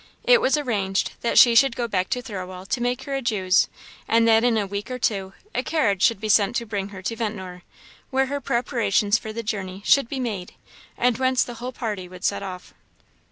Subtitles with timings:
[0.23, 3.67] It was arranged that she should go back to Thirlwall to make her adieus;
[4.07, 7.03] and that, in a week or two, a carriage should be sent to bring her
[7.03, 7.61] to Ventnor,
[8.09, 10.55] where her preparations for the journey should be made,
[10.97, 12.73] and whence the whole party would set off.